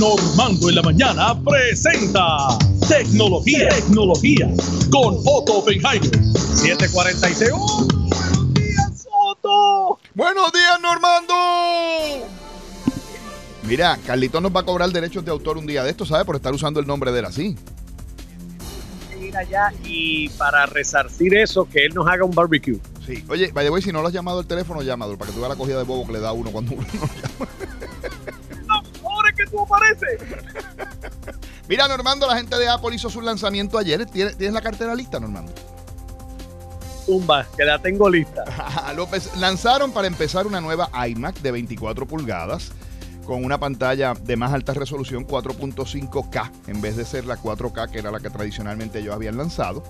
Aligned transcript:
Normando 0.00 0.68
en 0.68 0.74
la 0.74 0.82
mañana 0.82 1.42
presenta 1.42 2.58
Tecnología, 2.86 3.70
Tecnología 3.70 4.46
con 4.90 5.16
Otto 5.24 5.60
Oppenheimer. 5.60 6.10
746. 6.34 7.50
¡Oh, 7.54 7.86
buenos 7.86 8.54
días, 8.54 9.08
Otto. 9.10 9.98
Buenos 10.14 10.52
días, 10.52 10.80
Normando. 10.82 11.34
Mira, 13.62 13.98
Carlito 14.06 14.40
nos 14.42 14.54
va 14.54 14.60
a 14.60 14.64
cobrar 14.64 14.90
derechos 14.90 15.24
de 15.24 15.30
autor 15.30 15.56
un 15.56 15.66
día 15.66 15.82
de 15.82 15.90
esto, 15.90 16.04
¿sabe? 16.04 16.26
Por 16.26 16.36
estar 16.36 16.52
usando 16.52 16.78
el 16.78 16.86
nombre 16.86 17.10
de 17.10 17.20
él 17.20 17.24
así. 17.24 17.56
Ir 19.18 19.34
allá 19.34 19.72
y 19.82 20.28
para 20.30 20.66
resarcir 20.66 21.34
eso, 21.34 21.64
que 21.64 21.86
él 21.86 21.94
nos 21.94 22.06
haga 22.06 22.24
un 22.24 22.32
barbecue. 22.32 22.78
Sí. 23.06 23.24
Oye, 23.28 23.50
vaya, 23.50 23.70
voy, 23.70 23.80
si 23.80 23.92
no 23.92 24.02
lo 24.02 24.08
has 24.08 24.14
llamado 24.14 24.40
al 24.40 24.46
teléfono, 24.46 24.82
llámalo 24.82 25.16
para 25.16 25.30
que 25.30 25.34
tú 25.34 25.40
veas 25.40 25.50
la 25.50 25.56
cogida 25.56 25.78
de 25.78 25.84
bobo 25.84 26.06
que 26.06 26.12
le 26.12 26.20
da 26.20 26.28
a 26.28 26.32
uno 26.32 26.50
cuando 26.50 26.74
uno 26.74 26.86
lo 26.92 27.06
llama. 27.06 27.50
Mira, 31.68 31.88
Normando, 31.88 32.26
la 32.26 32.36
gente 32.36 32.56
de 32.56 32.68
Apple 32.68 32.94
hizo 32.94 33.10
su 33.10 33.20
lanzamiento 33.20 33.78
ayer. 33.78 34.06
¿Tienes, 34.06 34.36
¿tienes 34.36 34.54
la 34.54 34.62
cartera 34.62 34.94
lista, 34.94 35.18
Normando? 35.18 35.52
Tumba, 37.06 37.46
que 37.56 37.64
la 37.64 37.78
tengo 37.78 38.08
lista. 38.10 38.44
López, 38.96 39.36
lanzaron 39.36 39.92
para 39.92 40.06
empezar 40.08 40.46
una 40.46 40.60
nueva 40.60 40.90
iMac 41.08 41.38
de 41.40 41.52
24 41.52 42.06
pulgadas 42.06 42.72
con 43.26 43.44
una 43.44 43.58
pantalla 43.58 44.14
de 44.14 44.36
más 44.36 44.52
alta 44.52 44.72
resolución 44.72 45.26
4.5K 45.26 46.50
en 46.68 46.80
vez 46.80 46.96
de 46.96 47.04
ser 47.04 47.26
la 47.26 47.36
4K 47.36 47.90
que 47.90 47.98
era 47.98 48.10
la 48.10 48.20
que 48.20 48.30
tradicionalmente 48.30 49.00
ellos 49.00 49.14
habían 49.14 49.36
lanzado. 49.36 49.82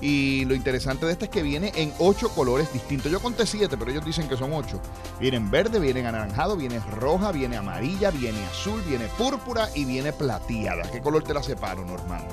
Y 0.00 0.44
lo 0.44 0.54
interesante 0.54 1.06
de 1.06 1.12
esta 1.12 1.24
es 1.26 1.30
que 1.30 1.42
viene 1.42 1.72
en 1.74 1.92
8 1.98 2.30
colores 2.30 2.72
distintos. 2.72 3.10
Yo 3.10 3.20
conté 3.20 3.46
7, 3.46 3.76
pero 3.76 3.90
ellos 3.90 4.04
dicen 4.04 4.28
que 4.28 4.36
son 4.36 4.52
8. 4.52 4.80
Vienen 5.20 5.50
verde, 5.50 5.80
viene 5.80 6.06
anaranjado, 6.06 6.56
viene 6.56 6.78
roja, 6.78 7.32
viene 7.32 7.56
amarilla, 7.56 8.10
viene 8.10 8.38
azul, 8.46 8.80
viene 8.86 9.06
púrpura 9.18 9.68
y 9.74 9.84
viene 9.84 10.12
plateada. 10.12 10.88
¿Qué 10.90 11.00
color 11.00 11.24
te 11.24 11.34
la 11.34 11.42
separo, 11.42 11.84
Normando? 11.84 12.28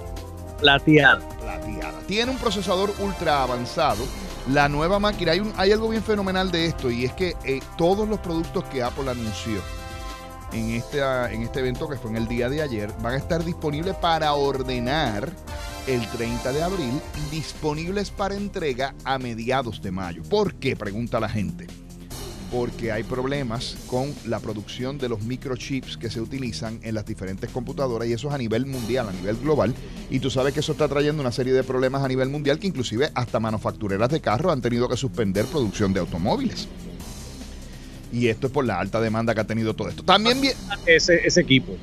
Plateada. 0.59 1.27
Plateada. 1.39 1.99
Tiene 2.07 2.31
un 2.31 2.37
procesador 2.37 2.93
ultra 2.99 3.41
avanzado. 3.41 4.03
La 4.51 4.69
nueva 4.69 4.99
máquina, 4.99 5.31
hay, 5.31 5.39
un, 5.39 5.51
hay 5.57 5.71
algo 5.71 5.89
bien 5.89 6.03
fenomenal 6.03 6.51
de 6.51 6.67
esto 6.67 6.91
y 6.91 7.03
es 7.03 7.13
que 7.13 7.35
eh, 7.45 7.61
todos 7.79 8.07
los 8.07 8.19
productos 8.19 8.63
que 8.65 8.83
Apple 8.83 9.09
anunció 9.09 9.59
en 10.53 10.71
este, 10.71 10.99
en 10.99 11.41
este 11.41 11.59
evento 11.59 11.87
que 11.87 11.97
fue 11.97 12.11
en 12.11 12.17
el 12.17 12.27
día 12.27 12.49
de 12.49 12.61
ayer 12.61 12.91
van 13.01 13.13
a 13.13 13.17
estar 13.17 13.43
disponibles 13.43 13.95
para 13.95 14.33
ordenar 14.33 15.31
el 15.87 16.07
30 16.07 16.51
de 16.51 16.63
abril 16.63 17.01
y 17.15 17.35
disponibles 17.35 18.09
para 18.09 18.35
entrega 18.35 18.95
a 19.03 19.19
mediados 19.19 19.81
de 19.81 19.91
mayo. 19.91 20.23
¿Por 20.23 20.55
qué? 20.55 20.75
Pregunta 20.75 21.19
la 21.19 21.29
gente. 21.29 21.67
Porque 22.51 22.91
hay 22.91 23.03
problemas 23.03 23.75
con 23.87 24.13
la 24.25 24.39
producción 24.39 24.97
de 24.97 25.09
los 25.09 25.23
microchips 25.23 25.97
que 25.97 26.09
se 26.09 26.21
utilizan 26.21 26.79
en 26.83 26.95
las 26.95 27.05
diferentes 27.05 27.49
computadoras 27.49 28.07
y 28.07 28.13
eso 28.13 28.29
es 28.29 28.33
a 28.33 28.37
nivel 28.37 28.65
mundial, 28.65 29.09
a 29.09 29.11
nivel 29.11 29.35
global. 29.37 29.75
Y 30.09 30.19
tú 30.19 30.29
sabes 30.29 30.53
que 30.53 30.61
eso 30.61 30.71
está 30.71 30.87
trayendo 30.87 31.21
una 31.21 31.31
serie 31.31 31.53
de 31.53 31.63
problemas 31.63 32.03
a 32.03 32.07
nivel 32.07 32.29
mundial 32.29 32.59
que 32.59 32.67
inclusive 32.67 33.11
hasta 33.13 33.39
manufactureras 33.39 34.09
de 34.09 34.21
carros 34.21 34.53
han 34.53 34.61
tenido 34.61 34.87
que 34.87 34.95
suspender 34.95 35.45
producción 35.45 35.91
de 35.91 35.99
automóviles. 35.99 36.67
Y 38.15 38.29
esto 38.29 38.47
es 38.47 38.53
por 38.53 38.65
la 38.65 38.79
alta 38.79 39.01
demanda 39.01 39.35
que 39.35 39.41
ha 39.41 39.47
tenido 39.47 39.73
todo 39.73 39.89
esto. 39.89 40.03
También 40.03 40.39
bien. 40.39 40.55
Ese, 40.85 41.27
ese 41.27 41.41
equipo. 41.41 41.73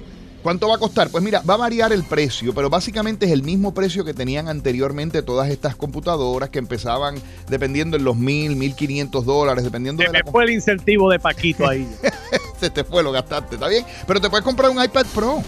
¿Cuánto 0.43 0.67
va 0.67 0.75
a 0.75 0.79
costar? 0.79 1.11
Pues 1.11 1.23
mira, 1.23 1.41
va 1.49 1.55
a 1.55 1.59
variar 1.59 1.93
el 1.93 2.03
precio, 2.03 2.53
pero 2.53 2.69
básicamente 2.69 3.27
es 3.27 3.33
el 3.33 3.43
mismo 3.43 3.75
precio 3.75 4.05
que 4.05 4.15
tenían 4.15 4.49
anteriormente 4.49 5.23
todas 5.23 5.51
estas 5.51 5.77
computadoras 5.77 6.51
que 6.51 6.59
empezaban 6.59 7.17
dependiendo 7.49 7.97
en 7.97 8.03
los 8.03 8.17
mil, 8.17 8.57
mil 8.57 8.75
quinientos 8.75 9.25
dólares, 9.25 9.63
dependiendo 9.63 10.03
Se 10.03 10.09
de 10.09 10.13
me 10.13 10.19
la... 10.25 10.31
fue 10.33 10.45
el 10.45 10.51
incentivo 10.51 11.11
de 11.11 11.21
Paquito 11.21 11.69
ahí. 11.69 11.87
Se 12.61 12.71
te 12.71 12.83
fue, 12.83 13.03
lo 13.03 13.13
gastaste, 13.13 13.55
¿está 13.55 13.69
bien? 13.69 13.85
Pero 14.07 14.21
te 14.21 14.31
puedes 14.31 14.45
comprar 14.45 14.71
un 14.71 14.83
iPad 14.83 15.07
Pro. 15.15 15.43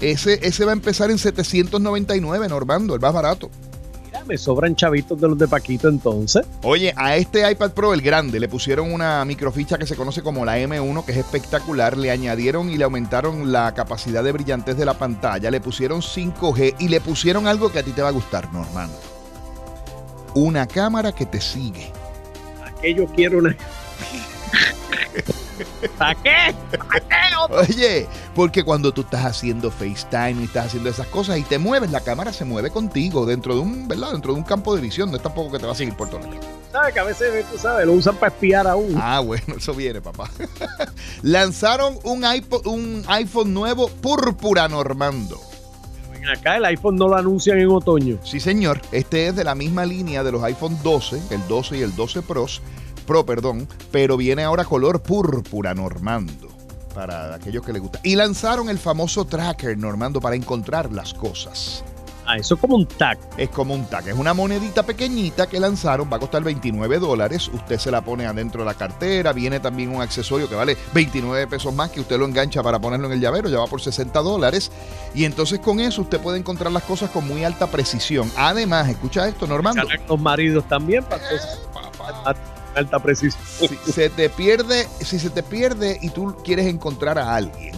Ese, 0.00 0.38
ese 0.46 0.64
va 0.64 0.72
a 0.72 0.74
empezar 0.74 1.10
en 1.10 1.18
799, 1.18 2.48
Normando, 2.48 2.94
el 2.94 3.00
más 3.00 3.12
barato. 3.12 3.50
Me 4.24 4.38
sobran 4.38 4.74
chavitos 4.74 5.20
de 5.20 5.28
los 5.28 5.38
de 5.38 5.48
Paquito 5.48 5.88
entonces. 5.88 6.46
Oye, 6.62 6.92
a 6.96 7.16
este 7.16 7.50
iPad 7.50 7.72
Pro, 7.72 7.92
el 7.92 8.02
grande, 8.02 8.40
le 8.40 8.48
pusieron 8.48 8.92
una 8.92 9.24
microficha 9.24 9.78
que 9.78 9.86
se 9.86 9.96
conoce 9.96 10.22
como 10.22 10.44
la 10.44 10.58
M1, 10.58 11.04
que 11.04 11.12
es 11.12 11.18
espectacular. 11.18 11.96
Le 11.96 12.10
añadieron 12.10 12.70
y 12.70 12.76
le 12.76 12.84
aumentaron 12.84 13.52
la 13.52 13.72
capacidad 13.74 14.24
de 14.24 14.32
brillantez 14.32 14.76
de 14.76 14.84
la 14.84 14.94
pantalla. 14.94 15.50
Le 15.50 15.60
pusieron 15.60 16.00
5G 16.00 16.76
y 16.78 16.88
le 16.88 17.00
pusieron 17.00 17.46
algo 17.46 17.70
que 17.70 17.80
a 17.80 17.82
ti 17.82 17.92
te 17.92 18.02
va 18.02 18.08
a 18.08 18.12
gustar, 18.12 18.52
Normando. 18.52 18.96
Una 20.34 20.66
cámara 20.66 21.12
que 21.12 21.26
te 21.26 21.40
sigue. 21.40 21.92
Aquello 22.64 23.06
quiero 23.14 23.38
una. 23.38 23.56
¿Para 25.98 26.14
qué? 26.22 26.54
¿Para 26.76 27.00
qué? 27.00 27.16
Oye, 27.50 28.06
porque 28.36 28.64
cuando 28.64 28.92
tú 28.92 29.00
estás 29.00 29.24
haciendo 29.24 29.70
FaceTime 29.70 30.42
y 30.42 30.44
estás 30.44 30.66
haciendo 30.66 30.90
esas 30.90 31.06
cosas 31.06 31.38
y 31.38 31.42
te 31.42 31.58
mueves, 31.58 31.90
la 31.90 32.02
cámara 32.02 32.34
se 32.34 32.44
mueve 32.44 32.70
contigo 32.70 33.24
dentro 33.24 33.54
de 33.54 33.60
un, 33.62 33.88
¿verdad? 33.88 34.12
Dentro 34.12 34.34
de 34.34 34.38
un 34.38 34.44
campo 34.44 34.76
de 34.76 34.82
visión. 34.82 35.10
No 35.10 35.16
es 35.16 35.22
tampoco 35.22 35.52
que 35.52 35.58
te 35.58 35.64
va 35.64 35.72
a 35.72 35.74
seguir 35.74 35.94
por 35.94 36.10
todo. 36.10 36.20
¿Sabes 36.70 36.92
que 36.92 37.00
a 37.00 37.04
veces, 37.04 37.46
tú 37.50 37.56
sabes, 37.56 37.86
lo 37.86 37.94
usan 37.94 38.16
para 38.16 38.34
espiar 38.34 38.66
a 38.66 38.76
uno? 38.76 39.00
Ah, 39.02 39.20
bueno, 39.20 39.54
eso 39.56 39.72
viene, 39.72 40.02
papá. 40.02 40.28
Lanzaron 41.22 41.98
un 42.04 42.26
iPhone, 42.26 42.60
un 42.66 43.04
iPhone 43.08 43.54
nuevo 43.54 43.88
púrpura, 43.88 44.68
Normando. 44.68 45.40
Acá 46.30 46.58
el 46.58 46.66
iPhone 46.66 46.96
no 46.96 47.08
lo 47.08 47.16
anuncian 47.16 47.58
en 47.58 47.70
otoño. 47.70 48.18
Sí, 48.22 48.38
señor. 48.38 48.82
Este 48.92 49.28
es 49.28 49.36
de 49.36 49.44
la 49.44 49.54
misma 49.54 49.86
línea 49.86 50.22
de 50.22 50.32
los 50.32 50.42
iPhone 50.42 50.76
12, 50.82 51.22
el 51.30 51.48
12 51.48 51.78
y 51.78 51.82
el 51.82 51.96
12 51.96 52.20
Pros, 52.20 52.60
Pro, 53.06 53.24
perdón, 53.24 53.66
pero 53.92 54.18
viene 54.18 54.42
ahora 54.42 54.64
color 54.64 55.00
púrpura, 55.00 55.72
Normando, 55.72 56.48
para 56.96 57.34
aquellos 57.34 57.62
que 57.62 57.72
les 57.72 57.82
gusta. 57.82 58.00
Y 58.02 58.16
lanzaron 58.16 58.70
el 58.70 58.78
famoso 58.78 59.26
tracker, 59.26 59.76
Normando, 59.76 60.20
para 60.20 60.34
encontrar 60.34 60.90
las 60.90 61.12
cosas. 61.12 61.84
Ah, 62.28 62.38
eso 62.38 62.54
es 62.54 62.60
como 62.60 62.74
un 62.74 62.86
tag. 62.86 63.18
Es 63.36 63.50
como 63.50 63.72
un 63.72 63.84
tag, 63.84 64.08
es 64.08 64.14
una 64.14 64.34
monedita 64.34 64.82
pequeñita 64.82 65.46
que 65.46 65.60
lanzaron, 65.60 66.10
va 66.10 66.16
a 66.16 66.20
costar 66.20 66.42
29 66.42 66.98
dólares, 66.98 67.48
usted 67.48 67.78
se 67.78 67.92
la 67.92 68.00
pone 68.00 68.26
adentro 68.26 68.62
de 68.62 68.66
la 68.66 68.74
cartera, 68.74 69.32
viene 69.32 69.60
también 69.60 69.94
un 69.94 70.02
accesorio 70.02 70.48
que 70.48 70.56
vale 70.56 70.76
29 70.92 71.46
pesos 71.46 71.72
más 71.72 71.90
que 71.90 72.00
usted 72.00 72.18
lo 72.18 72.24
engancha 72.24 72.64
para 72.64 72.80
ponerlo 72.80 73.06
en 73.06 73.12
el 73.12 73.20
llavero, 73.20 73.48
ya 73.48 73.58
va 73.58 73.66
por 73.68 73.80
60 73.80 74.18
dólares, 74.22 74.72
y 75.14 75.24
entonces 75.24 75.60
con 75.60 75.78
eso 75.78 76.02
usted 76.02 76.18
puede 76.20 76.38
encontrar 76.38 76.72
las 76.72 76.82
cosas 76.82 77.10
con 77.10 77.28
muy 77.28 77.44
alta 77.44 77.68
precisión. 77.68 78.28
Además, 78.36 78.88
escucha 78.88 79.28
esto, 79.28 79.46
Normando. 79.46 79.82
Los 80.08 80.20
maridos 80.20 80.66
también 80.66 81.04
para 81.04 81.22
cosas 81.22 81.60
alta 82.76 82.98
precisión. 82.98 83.42
si 83.84 83.92
se 83.92 84.10
te 84.10 84.28
pierde, 84.28 84.86
si 85.00 85.18
se 85.18 85.30
te 85.30 85.42
pierde 85.42 85.98
y 86.00 86.10
tú 86.10 86.36
quieres 86.44 86.66
encontrar 86.66 87.18
a 87.18 87.34
alguien 87.34 87.74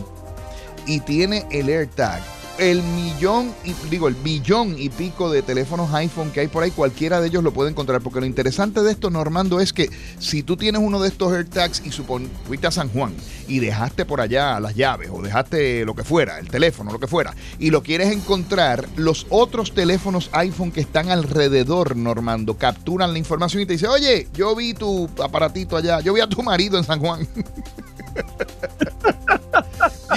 y 0.86 1.00
tiene 1.00 1.46
el 1.50 1.68
AirTag, 1.68 2.20
el 2.58 2.82
millón 2.82 3.54
y 3.64 3.72
digo 3.88 4.08
el 4.08 4.14
billón 4.14 4.76
y 4.78 4.88
pico 4.88 5.30
de 5.30 5.42
teléfonos 5.42 5.92
iPhone 5.94 6.30
que 6.30 6.40
hay 6.40 6.48
por 6.48 6.62
ahí, 6.62 6.70
cualquiera 6.70 7.20
de 7.20 7.28
ellos 7.28 7.42
lo 7.44 7.52
puede 7.52 7.70
encontrar. 7.70 8.00
Porque 8.00 8.20
lo 8.20 8.26
interesante 8.26 8.82
de 8.82 8.90
esto, 8.90 9.10
Normando, 9.10 9.60
es 9.60 9.72
que 9.72 9.88
si 10.18 10.42
tú 10.42 10.56
tienes 10.56 10.82
uno 10.82 11.00
de 11.00 11.08
estos 11.08 11.32
AirTags 11.32 11.82
y 11.84 11.92
supon 11.92 12.28
fuiste 12.46 12.66
a 12.66 12.70
San 12.70 12.88
Juan 12.88 13.14
y 13.46 13.60
dejaste 13.60 14.04
por 14.04 14.20
allá 14.20 14.58
las 14.60 14.74
llaves 14.74 15.10
o 15.12 15.22
dejaste 15.22 15.84
lo 15.84 15.94
que 15.94 16.04
fuera, 16.04 16.38
el 16.38 16.48
teléfono, 16.48 16.92
lo 16.92 16.98
que 16.98 17.06
fuera, 17.06 17.34
y 17.58 17.70
lo 17.70 17.82
quieres 17.82 18.12
encontrar, 18.12 18.88
los 18.96 19.26
otros 19.30 19.72
teléfonos 19.72 20.30
iPhone 20.32 20.72
que 20.72 20.80
están 20.80 21.10
alrededor, 21.10 21.96
Normando, 21.96 22.56
capturan 22.56 23.12
la 23.12 23.18
información 23.18 23.62
y 23.62 23.66
te 23.66 23.74
dicen, 23.74 23.90
oye, 23.90 24.28
yo 24.34 24.54
vi 24.54 24.74
tu 24.74 25.08
aparatito 25.22 25.76
allá, 25.76 26.00
yo 26.00 26.12
vi 26.12 26.20
a 26.20 26.28
tu 26.28 26.42
marido 26.42 26.78
en 26.78 26.84
San 26.84 27.00
Juan. 27.00 27.26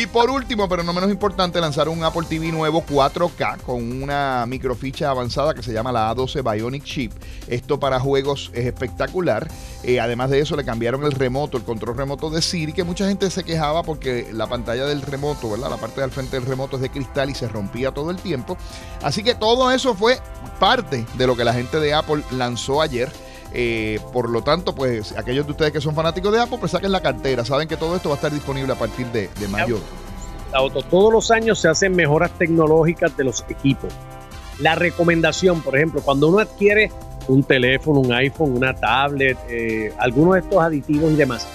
Y 0.02 0.08
por 0.08 0.32
último, 0.32 0.68
pero 0.68 0.82
no 0.82 0.94
menos 0.94 1.12
importante, 1.12 1.62
lanzaron 1.62 1.96
un 1.96 2.04
Apple 2.04 2.26
TV 2.28 2.52
nuevo 2.52 2.84
4K 2.84 3.62
con 3.62 4.02
una 4.02 4.48
microficha 4.48 5.12
avanzada 5.12 5.54
que 5.54 5.62
se 5.62 5.74
llama 5.74 5.92
la 5.92 6.12
A12 6.12 6.42
Bionic 6.42 6.84
Chip. 6.84 7.12
Esto 7.48 7.80
para 7.80 8.00
juegos 8.00 8.50
es 8.56 8.66
espectacular. 8.66 9.48
Eh, 9.84 10.00
además 10.00 10.32
de 10.32 10.40
eso, 10.40 10.56
le 10.56 10.66
cambiaron 10.66 11.04
el 11.04 11.12
remoto, 11.12 11.56
el 11.56 11.64
control 11.64 11.96
remoto 11.96 12.32
de 12.32 12.42
Siri, 12.42 12.74
que 12.74 12.84
mucha 12.84 13.08
gente 13.08 13.30
se 13.30 13.44
quejaba 13.44 13.84
porque 13.84 14.28
la 14.34 14.48
pantalla 14.48 14.88
del 14.88 15.04
remoto, 15.04 15.52
¿verdad? 15.52 15.70
La 15.70 15.78
parte 15.78 16.02
del 16.02 16.10
frente 16.10 16.36
del 16.36 16.48
remoto 16.48 16.78
es 16.78 16.82
de 16.82 16.90
cristal 16.90 17.30
y 17.30 17.36
se 17.36 17.48
rompía 17.48 17.92
todo 17.92 18.10
el 18.10 18.18
tiempo. 18.18 18.58
Así 19.04 19.22
que 19.24 19.36
todo 19.36 19.70
eso 19.70 19.94
fue 19.94 20.18
parte 20.60 21.06
de 21.14 21.28
lo 21.28 21.38
que 21.38 21.44
la 21.44 21.54
gente 21.54 21.80
de 21.80 21.94
Apple 21.94 22.24
lanzó 22.32 22.82
ayer. 22.82 23.12
Eh, 23.54 24.00
por 24.14 24.30
lo 24.30 24.42
tanto, 24.42 24.74
pues 24.74 25.18
aquellos 25.18 25.46
de 25.46 25.52
ustedes 25.52 25.72
que 25.72 25.82
son 25.82 25.94
fanáticos 25.94 26.32
de 26.32 26.40
Apple, 26.40 26.58
pues 26.60 26.72
saquen 26.72 26.92
la 26.92 27.02
cartera. 27.02 27.44
Saben 27.44 27.68
que 27.68 27.78
todo 27.78 27.96
esto 27.96 28.10
va 28.10 28.16
a 28.16 28.18
estar 28.18 28.32
disponible 28.32 28.72
a 28.72 28.78
partir 28.78 29.08
de, 29.08 29.30
de 29.40 29.48
mayo. 29.48 29.80
Auto, 30.54 30.82
todos 30.84 31.14
los 31.14 31.32
años 31.32 31.60
se 31.60 31.70
hacen 31.70 31.96
mejoras 31.96 32.32
tecnológicas 32.38 33.16
de 33.16 33.24
los 33.24 33.44
equipos. 33.50 33.94
La 34.60 34.76
recomendación, 34.76 35.62
por 35.62 35.76
ejemplo, 35.76 36.02
cuando 36.02 36.28
uno 36.28 36.40
adquiere 36.40 36.92
un 37.28 37.44
teléfono, 37.44 38.00
un 38.00 38.12
iPhone, 38.12 38.56
una 38.56 38.74
tablet, 38.74 39.38
eh, 39.50 39.94
alguno 39.98 40.34
de 40.34 40.42
estos 40.42 40.62
aditivos 40.62 41.12
y 41.12 41.16
demás, 41.16 41.48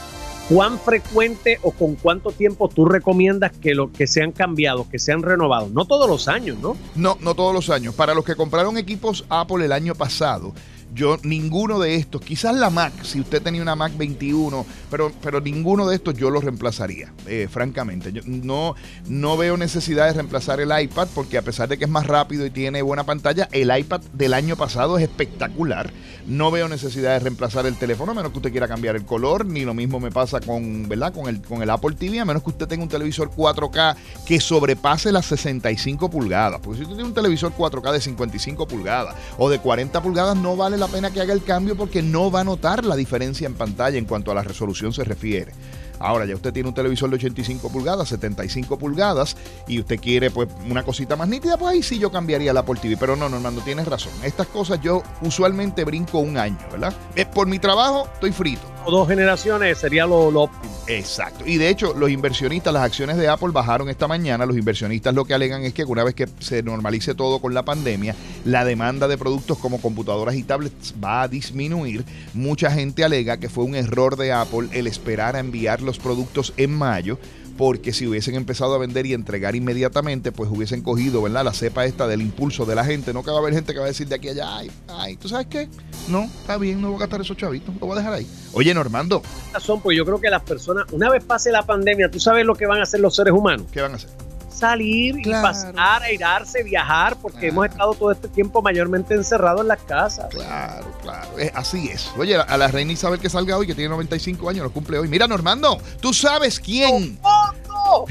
¿cuán 0.49 0.79
frecuente 0.79 1.59
o 1.63 1.73
con 1.73 1.95
cuánto 1.97 2.31
tiempo 2.33 2.69
tú 2.69 2.87
recomiendas 2.87 3.53
que, 3.53 3.75
lo, 3.75 3.93
que 3.93 4.07
sean 4.07 4.33
cambiados, 4.33 4.87
que 4.87 4.99
sean 4.99 5.23
renovados? 5.23 5.71
No 5.71 5.85
todos 5.85 6.09
los 6.09 6.29
años, 6.29 6.59
¿no? 6.59 6.77
No, 6.95 7.19
no 7.21 7.35
todos 7.35 7.55
los 7.55 7.71
años. 7.71 7.95
Para 7.95 8.15
los 8.15 8.25
que 8.25 8.35
compraron 8.35 8.79
equipos 8.79 9.25
Apple 9.29 9.65
el 9.65 9.73
año 9.73 9.95
pasado, 9.95 10.53
yo 10.97 11.19
ninguno 11.23 11.79
de 11.79 11.95
estos, 11.95 12.23
quizás 12.23 12.57
la 12.57 12.71
Mac, 12.71 12.93
si 13.03 13.21
usted 13.21 13.43
tenía 13.43 13.61
una 13.61 13.77
Mac 13.77 13.93
21, 13.97 14.65
pero, 14.91 15.13
pero 15.23 15.41
ninguno 15.41 15.87
de 15.87 15.95
estos 15.95 16.15
yo 16.15 16.31
lo 16.31 16.41
reemplazaría, 16.41 17.13
eh, 17.27 17.49
francamente. 17.51 18.13
Yo 18.13 18.23
no, 18.25 18.75
no 19.07 19.37
veo 19.37 19.59
necesidad 19.59 20.07
de 20.07 20.15
reemplazar 20.15 20.59
el 20.61 20.73
iPad 20.77 21.09
porque 21.15 21.37
a 21.37 21.43
pesar 21.43 21.69
de 21.69 21.77
que 21.77 21.85
es 21.85 21.91
más 21.91 22.07
rápido 22.07 22.47
y 22.47 22.51
tiene 22.51 22.81
buena 22.81 23.05
pantalla, 23.05 23.47
el 23.53 23.77
iPad 23.77 24.01
del 24.15 24.33
año 24.33 24.57
pasado 24.57 24.97
es 24.97 25.05
espectacular. 25.05 25.93
No 26.27 26.51
veo 26.51 26.67
necesidad 26.67 27.13
de 27.13 27.19
reemplazar 27.21 27.67
el 27.67 27.77
teléfono 27.77 28.13
a 28.13 28.15
menos 28.15 28.33
que 28.33 28.39
usted 28.39 28.51
quiera 28.51 28.67
cambiar 28.67 28.97
el 28.97 29.05
color, 29.05 29.45
ni 29.45 29.65
lo 29.65 29.75
mismo 29.75 30.01
me 30.01 30.11
pasa 30.11 30.41
con, 30.41 30.89
¿verdad? 30.89 31.13
con, 31.13 31.29
el, 31.29 31.43
con 31.43 31.63
el 31.63 31.69
Apple 31.69 31.95
TV, 31.95 32.21
a 32.21 32.25
menos 32.25 32.43
que 32.43 32.51
usted 32.51 32.67
tenga 32.67 32.83
un 32.83 32.89
televisor 32.89 33.31
4K 33.31 33.97
que 34.27 34.41
sobrepase 34.41 35.13
las 35.13 35.27
65 35.27 36.11
pulgadas. 36.11 36.61
Porque 36.61 36.79
si 36.79 36.83
usted 36.85 36.97
tiene 36.97 37.09
un 37.09 37.15
televisor 37.15 37.53
4K 37.53 37.93
de 37.93 38.01
55 38.01 38.67
pulgadas 38.67 39.15
o 39.37 39.51
de 39.51 39.59
40 39.59 40.03
pulgadas, 40.03 40.37
no 40.37 40.57
vale 40.57 40.79
la 40.79 40.86
pena 40.89 41.11
que 41.11 41.21
haga 41.21 41.33
el 41.33 41.43
cambio 41.43 41.77
porque 41.77 42.03
no 42.03 42.31
va 42.31 42.41
a 42.41 42.45
notar 42.45 42.85
la 42.85 42.97
diferencia 42.97 43.47
en 43.47 43.55
pantalla 43.55 43.99
en 43.99 44.05
cuanto 44.05 44.31
a 44.31 44.35
la 44.35 44.43
resolución 44.43 44.93
se 44.93 45.05
refiere. 45.05 45.53
Ahora 45.99 46.27
ya 46.27 46.35
usted 46.35 46.53
tiene 46.53 46.69
un 46.69 46.75
televisor 46.75 47.09
de 47.11 47.17
85 47.17 47.71
pulgadas, 47.71 48.09
75 48.09 48.79
pulgadas 48.79 49.37
y 49.67 49.81
usted 49.81 49.99
quiere 49.99 50.31
pues 50.31 50.49
una 50.69 50.83
cosita 50.83 51.17
más 51.17 51.29
nítida, 51.29 51.57
pues 51.57 51.73
ahí 51.73 51.83
sí 51.83 51.99
yo 51.99 52.11
cambiaría 52.11 52.53
la 52.53 52.61
Apple 52.61 52.79
TV. 52.81 52.97
Pero 52.97 53.17
no, 53.17 53.29
Normando, 53.29 53.63
tienes 53.63 53.87
razón. 53.87 54.13
Estas 54.23 54.47
cosas 54.49 54.81
yo 54.83 55.03
usualmente 55.23 55.85
brinco 55.85 56.19
un 56.19 56.37
año, 56.37 56.59
¿verdad? 56.71 56.95
Por 57.35 57.47
mi 57.47 57.59
trabajo, 57.59 58.09
estoy 58.15 58.33
frito. 58.33 58.76
Dos 58.91 59.09
generaciones 59.09 59.79
sería 59.79 60.07
lo, 60.07 60.31
lo 60.31 60.43
óptimo. 60.43 60.73
Exacto. 60.87 61.45
Y 61.45 61.57
de 61.57 61.69
hecho, 61.69 61.93
los 61.95 62.11
inversionistas, 62.11 62.73
las 62.73 62.85
acciones 62.85 63.17
de 63.17 63.29
Apple 63.29 63.51
bajaron 63.51 63.89
esta 63.89 64.07
mañana. 64.07 64.47
Los 64.47 64.57
inversionistas 64.57 65.15
lo 65.15 65.25
que 65.25 65.35
alegan 65.35 65.65
es 65.65 65.75
que 65.75 65.85
una 65.85 66.05
vez 66.05 66.15
que 66.15 66.29
se 66.39 66.63
normalice 66.63 67.15
todo 67.15 67.41
con 67.41 67.55
la 67.55 67.65
pandemia, 67.65 68.15
la 68.45 68.65
demanda 68.65 69.09
de 69.09 69.19
productos 69.19 69.59
como 69.59 69.81
computadoras 69.81 70.37
y 70.37 70.45
tablets 70.45 70.95
va 71.03 71.23
a 71.23 71.29
disminuir. 71.29 72.05
Mucha 72.35 72.71
gente 72.71 73.05
alega 73.05 73.39
que 73.39 73.49
fue 73.49 73.65
un 73.65 73.75
error 73.75 74.17
de 74.17 74.33
Apple 74.33 74.69
el 74.73 74.87
esperar 74.87 75.37
a 75.37 75.41
enviar 75.41 75.83
los 75.83 75.99
productos 75.99 76.53
en 76.57 76.73
mayo 76.73 77.19
porque 77.57 77.93
si 77.93 78.07
hubiesen 78.07 78.35
empezado 78.35 78.75
a 78.75 78.79
vender 78.79 79.07
y 79.07 79.15
entregar 79.15 79.55
inmediatamente, 79.57 80.33
pues 80.33 80.51
hubiesen 80.51 80.83
cogido, 80.83 81.23
¿verdad? 81.23 81.45
La 81.45 81.53
cepa 81.53 81.85
esta 81.85 82.07
del 82.07 82.23
impulso 82.23 82.65
de 82.65 82.75
la 82.75 82.85
gente. 82.85 83.13
No 83.13 83.23
que 83.23 83.31
va 83.31 83.37
a 83.37 83.41
haber 83.41 83.55
gente 83.55 83.73
que 83.73 83.79
va 83.79 83.87
a 83.87 83.89
decir 83.89 84.09
de 84.09 84.15
aquí 84.15 84.29
a 84.29 84.33
allá, 84.33 84.57
ay, 84.57 84.71
ay, 84.89 85.17
¿tú 85.17 85.29
sabes 85.29 85.47
qué? 85.47 85.69
No, 86.09 86.25
está 86.25 86.57
bien, 86.59 86.81
no 86.81 86.89
voy 86.89 86.97
a 86.97 87.01
gastar 87.01 87.21
esos 87.21 87.37
chavitos, 87.37 87.75
lo 87.81 87.87
voy 87.87 87.97
a 87.97 87.99
dejar 87.99 88.15
ahí. 88.15 88.27
Oye, 88.53 88.73
Normando. 88.75 89.23
Son, 89.59 89.81
pues 89.81 89.97
yo 89.97 90.05
creo 90.05 90.21
que 90.21 90.31
las 90.31 90.43
personas, 90.43 90.87
una 90.93 91.11
vez 91.11 91.25
pase 91.25 91.51
la 91.51 91.65
pandemia, 91.65 92.11
¿tú 92.11 92.21
sabes 92.21 92.45
lo 92.45 92.55
que 92.55 92.67
van 92.67 92.81
a 92.81 92.83
hacer 92.83 93.01
los 93.01 93.17
seres 93.17 93.33
humanos? 93.33 93.67
¿Qué 93.73 93.81
van 93.81 93.93
a 93.93 93.97
hacer? 93.97 94.26
Salir 94.57 95.19
y 95.19 95.31
pasar, 95.31 96.03
airarse, 96.03 96.63
viajar, 96.63 97.17
porque 97.17 97.49
hemos 97.49 97.67
estado 97.67 97.95
todo 97.95 98.11
este 98.11 98.29
tiempo 98.29 98.63
mayormente 98.63 99.15
encerrados 99.15 99.61
en 99.63 99.69
las 99.69 99.83
casas. 99.83 100.27
Claro, 100.31 100.87
claro. 101.03 101.29
así 101.55 101.89
es. 101.89 102.11
Oye, 102.17 102.37
a 102.37 102.57
la 102.57 102.69
reina 102.69 102.93
Isabel 102.93 103.21
que 103.21 103.29
salga 103.29 103.57
hoy, 103.57 103.67
que 103.67 103.75
tiene 103.75 103.91
95 103.91 104.49
años, 104.49 104.65
lo 104.65 104.73
cumple 104.73 104.99
hoy. 104.99 105.09
Mira, 105.09 105.27
Normando, 105.27 105.79
¿tú 106.01 106.13
sabes 106.13 106.59
quién? 106.61 107.19
¡Oh, 107.23 108.07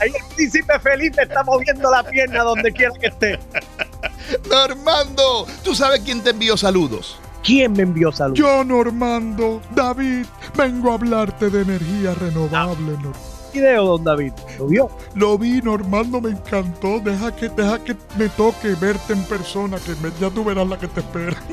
Ahí 0.00 0.10
el 0.10 0.34
príncipe 0.34 0.78
feliz 0.80 1.16
está 1.16 1.42
moviendo 1.44 1.90
la 1.90 2.02
pierna 2.02 2.42
donde 2.42 2.72
quiera 2.72 2.92
que 3.00 3.06
esté. 3.06 3.38
Normando, 4.50 5.46
¿tú 5.62 5.74
sabes 5.74 6.00
quién 6.00 6.22
te 6.22 6.30
envió 6.30 6.56
saludos? 6.56 7.18
¿Quién 7.42 7.72
me 7.72 7.84
envió 7.84 8.10
saludos? 8.10 8.38
Yo, 8.38 8.64
Normando. 8.64 9.62
David, 9.70 10.26
vengo 10.56 10.90
a 10.90 10.94
hablarte 10.94 11.48
de 11.48 11.62
energía 11.62 12.14
renovable, 12.14 12.96
ah. 12.96 13.02
Normando 13.02 13.35
video, 13.56 13.84
don 13.84 14.04
David? 14.04 14.32
¿Lo 14.58 14.66
vio? 14.66 14.90
Lo 15.14 15.38
vi, 15.38 15.60
Normando, 15.62 16.20
me 16.20 16.30
encantó. 16.30 17.00
Deja 17.00 17.34
que, 17.34 17.48
deja 17.48 17.82
que 17.82 17.96
me 18.18 18.28
toque 18.28 18.74
verte 18.74 19.12
en 19.12 19.22
persona, 19.24 19.78
que 19.78 19.94
ya 20.20 20.30
tú 20.30 20.44
verás 20.44 20.68
la 20.68 20.78
que 20.78 20.88
te 20.88 21.00
espera. 21.00 21.36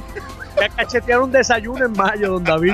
Ya 0.56 0.70
cachetearon 0.70 1.26
un 1.26 1.32
desayuno 1.32 1.84
en 1.84 1.94
mayo, 1.94 2.34
don 2.34 2.44
David. 2.44 2.74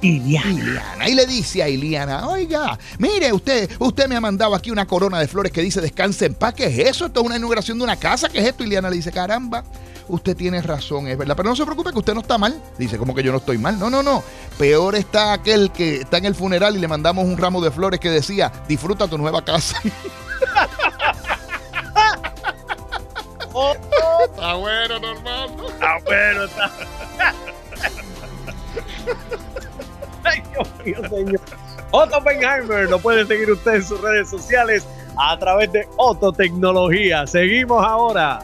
Iliana. 0.00 1.08
Y 1.08 1.14
le 1.14 1.26
dice 1.26 1.62
a 1.62 1.68
Iliana, 1.68 2.28
oiga, 2.28 2.78
mire 2.98 3.32
usted, 3.32 3.70
usted 3.78 4.06
me 4.06 4.16
ha 4.16 4.20
mandado 4.20 4.54
aquí 4.54 4.70
una 4.70 4.86
corona 4.86 5.18
de 5.18 5.26
flores 5.26 5.50
que 5.50 5.62
dice 5.62 5.80
descanse 5.80 6.26
en 6.26 6.34
paz. 6.34 6.54
¿Qué 6.54 6.66
es 6.66 6.90
eso? 6.90 7.06
Esto 7.06 7.20
es 7.20 7.26
una 7.26 7.36
inauguración 7.36 7.78
de 7.78 7.84
una 7.84 7.96
casa. 7.96 8.28
¿Qué 8.28 8.38
es 8.38 8.46
esto? 8.46 8.64
Iliana 8.64 8.90
le 8.90 8.96
dice, 8.96 9.10
caramba, 9.10 9.64
usted 10.08 10.36
tiene 10.36 10.60
razón, 10.62 11.08
es 11.08 11.16
verdad. 11.16 11.36
Pero 11.36 11.48
no 11.48 11.56
se 11.56 11.64
preocupe 11.64 11.92
que 11.92 11.98
usted 11.98 12.14
no 12.14 12.20
está 12.20 12.38
mal. 12.38 12.60
Dice, 12.78 12.98
¿cómo 12.98 13.14
que 13.14 13.22
yo 13.22 13.32
no 13.32 13.38
estoy 13.38 13.58
mal? 13.58 13.78
No, 13.78 13.90
no, 13.90 14.02
no. 14.02 14.22
Peor 14.58 14.94
está 14.94 15.32
aquel 15.32 15.70
que 15.70 16.02
está 16.02 16.18
en 16.18 16.24
el 16.26 16.34
funeral 16.34 16.76
y 16.76 16.80
le 16.80 16.88
mandamos 16.88 17.24
un 17.24 17.36
ramo 17.36 17.60
de 17.60 17.70
flores 17.70 18.00
que 18.00 18.10
decía, 18.10 18.52
disfruta 18.68 19.08
tu 19.08 19.18
nueva 19.18 19.44
casa. 19.44 19.80
está 24.24 24.54
bueno, 24.54 24.98
normal. 24.98 25.50
Está 25.68 25.98
bueno, 26.04 26.44
está. 26.44 26.70
Ay, 30.24 30.42
Dios 30.52 30.68
mío, 30.84 30.96
señor. 31.08 31.40
Otto 31.90 32.18
Oppenheimer 32.18 32.90
lo 32.90 32.98
puede 32.98 33.24
seguir 33.26 33.50
usted 33.52 33.74
en 33.74 33.84
sus 33.84 34.00
redes 34.00 34.28
sociales 34.28 34.86
a 35.16 35.38
través 35.38 35.70
de 35.72 35.86
Otto 35.96 36.32
Tecnología. 36.32 37.26
Seguimos 37.26 37.84
ahora 37.86 38.40